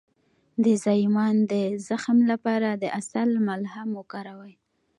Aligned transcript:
د 0.63 0.65
زایمان 0.83 1.35
د 1.51 1.53
زخم 1.87 2.17
لپاره 2.31 2.69
د 2.81 2.83
عسل 2.97 3.29
ملهم 3.47 3.89
وکاروئ 3.99 4.53